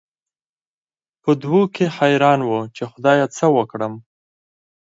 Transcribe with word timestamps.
په 1.23 1.31
دوو 1.41 1.61
کې 1.75 1.85
حېران 1.97 2.39
وو، 2.49 2.59
چې 2.75 2.83
خدايه 2.91 3.25
څه 3.37 3.45
وکړم؟ 3.57 3.93